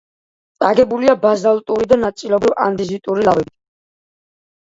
აგებულია 0.69 1.13
ბაზალტური 1.25 1.89
და 1.91 1.99
ნაწილობრივ 2.03 2.55
ანდეზიტური 2.67 3.27
ლავებით. 3.27 3.57